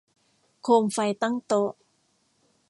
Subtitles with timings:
[0.63, 1.69] โคมไฟตั้งโต๊ะ